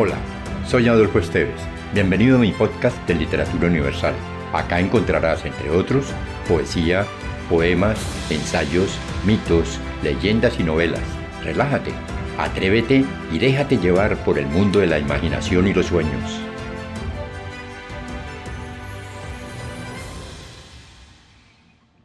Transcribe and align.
Hola, 0.00 0.14
soy 0.64 0.86
Adolfo 0.86 1.18
Esteves. 1.18 1.60
Bienvenido 1.92 2.36
a 2.36 2.40
mi 2.40 2.52
podcast 2.52 2.96
de 3.08 3.16
Literatura 3.16 3.66
Universal. 3.66 4.14
Acá 4.52 4.78
encontrarás, 4.78 5.44
entre 5.44 5.70
otros, 5.70 6.12
poesía, 6.46 7.04
poemas, 7.50 7.98
ensayos, 8.30 8.96
mitos, 9.26 9.80
leyendas 10.04 10.60
y 10.60 10.62
novelas. 10.62 11.02
Relájate, 11.42 11.90
atrévete 12.38 13.04
y 13.32 13.38
déjate 13.40 13.78
llevar 13.78 14.16
por 14.18 14.38
el 14.38 14.46
mundo 14.46 14.78
de 14.78 14.86
la 14.86 15.00
imaginación 15.00 15.66
y 15.66 15.74
los 15.74 15.86
sueños. 15.86 16.40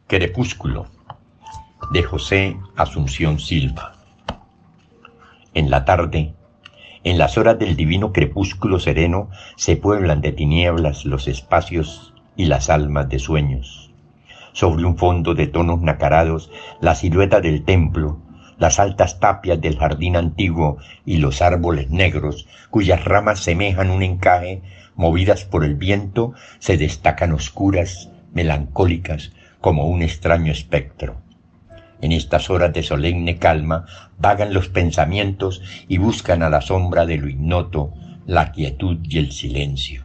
Crepúsculo 0.07 0.87
de 1.91 2.01
José 2.01 2.57
Asunción 2.75 3.37
Silva. 3.37 3.97
En 5.53 5.69
la 5.69 5.85
tarde, 5.85 6.33
en 7.03 7.17
las 7.17 7.37
horas 7.37 7.59
del 7.59 7.75
divino 7.75 8.13
crepúsculo 8.13 8.79
sereno 8.79 9.29
se 9.55 9.75
pueblan 9.75 10.21
de 10.21 10.31
tinieblas 10.31 11.05
los 11.05 11.27
espacios 11.27 12.13
y 12.35 12.45
las 12.45 12.69
almas 12.69 13.09
de 13.09 13.19
sueños. 13.19 13.91
Sobre 14.53 14.85
un 14.85 14.97
fondo 14.97 15.33
de 15.33 15.47
tonos 15.47 15.81
nacarados, 15.81 16.49
la 16.79 16.95
silueta 16.95 17.41
del 17.41 17.63
templo, 17.65 18.19
las 18.57 18.79
altas 18.79 19.19
tapias 19.19 19.59
del 19.59 19.77
jardín 19.77 20.15
antiguo 20.15 20.77
y 21.05 21.17
los 21.17 21.41
árboles 21.41 21.89
negros, 21.89 22.47
cuyas 22.69 23.03
ramas 23.03 23.39
semejan 23.39 23.89
un 23.89 24.03
encaje, 24.03 24.61
movidas 24.95 25.43
por 25.43 25.65
el 25.65 25.75
viento, 25.75 26.33
se 26.59 26.77
destacan 26.77 27.33
oscuras, 27.33 28.09
melancólicas, 28.31 29.33
como 29.59 29.87
un 29.87 30.03
extraño 30.03 30.51
espectro. 30.51 31.15
En 32.03 32.11
estas 32.11 32.49
horas 32.49 32.73
de 32.73 32.83
solemne 32.83 33.37
calma 33.37 33.85
vagan 34.19 34.53
los 34.53 34.67
pensamientos 34.67 35.61
y 35.87 35.99
buscan 35.99 36.43
a 36.43 36.49
la 36.49 36.59
sombra 36.59 37.05
de 37.05 37.15
lo 37.15 37.29
ignoto 37.29 37.93
la 38.25 38.51
quietud 38.51 38.97
y 39.03 39.19
el 39.19 39.31
silencio. 39.31 40.03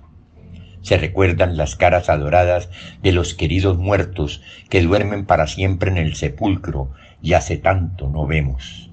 Se 0.81 0.97
recuerdan 0.97 1.57
las 1.57 1.75
caras 1.75 2.09
adoradas 2.09 2.71
de 3.03 3.11
los 3.11 3.35
queridos 3.35 3.79
muertos 3.79 4.43
que 4.71 4.81
duermen 4.81 5.27
para 5.27 5.49
siempre 5.49 5.91
en 5.91 5.97
el 5.97 6.15
sepulcro 6.15 6.93
y 7.21 7.33
hace 7.33 7.57
tanto 7.57 8.09
no 8.09 8.29
vemos. 8.29 8.91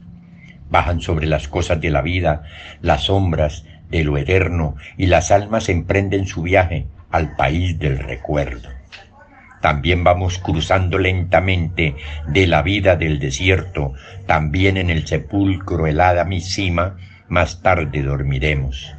Bajan 0.72 1.00
sobre 1.00 1.28
las 1.28 1.48
cosas 1.48 1.80
de 1.80 1.92
la 1.92 2.02
vida 2.02 2.42
las 2.82 3.04
sombras 3.04 3.66
de 3.88 4.04
lo 4.04 4.18
eterno 4.18 4.78
y 4.98 5.06
las 5.06 5.30
almas 5.30 5.70
emprenden 5.70 6.26
su 6.26 6.42
viaje 6.42 6.88
al 7.12 7.36
país 7.36 7.78
del 7.78 8.00
recuerdo. 8.00 8.70
También 9.66 10.04
vamos 10.04 10.38
cruzando 10.38 11.00
lentamente 11.00 11.96
de 12.28 12.46
la 12.46 12.62
vida 12.62 12.98
del 12.98 13.18
desierto, 13.18 13.94
también 14.28 14.78
en 14.78 14.92
el 14.92 15.08
sepulcro 15.08 15.88
helada 15.88 16.24
misima, 16.24 16.98
más 17.30 17.64
tarde 17.64 18.04
dormiremos. 18.04 18.94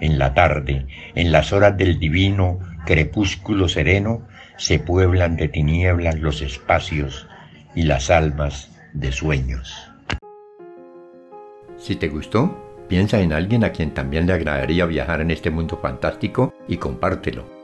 En 0.00 0.18
la 0.18 0.34
tarde, 0.34 0.88
en 1.14 1.30
las 1.30 1.52
horas 1.52 1.76
del 1.76 2.00
divino 2.00 2.58
crepúsculo 2.84 3.68
sereno, 3.68 4.26
se 4.56 4.80
pueblan 4.80 5.36
de 5.36 5.46
tinieblas 5.46 6.18
los 6.18 6.42
espacios 6.42 7.28
y 7.76 7.84
las 7.84 8.10
almas 8.10 8.76
de 8.94 9.12
sueños. 9.12 9.92
Si 11.76 11.94
te 11.94 12.08
gustó, 12.08 12.82
piensa 12.88 13.20
en 13.20 13.32
alguien 13.32 13.62
a 13.62 13.70
quien 13.70 13.94
también 13.94 14.26
le 14.26 14.32
agradaría 14.32 14.86
viajar 14.86 15.20
en 15.20 15.30
este 15.30 15.50
mundo 15.50 15.78
fantástico 15.80 16.52
y 16.66 16.78
compártelo. 16.78 17.63